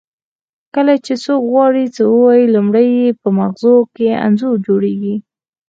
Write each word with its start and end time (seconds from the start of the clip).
کله 0.75 0.93
چې 1.05 1.13
څوک 1.23 1.41
غواړي 1.53 1.85
څه 1.95 2.03
ووایي 2.13 2.45
لومړی 2.55 2.87
یې 2.99 3.09
په 3.21 3.29
مغزو 3.37 3.75
کې 3.95 4.07
انځور 4.25 4.55
جوړیږي 4.67 5.15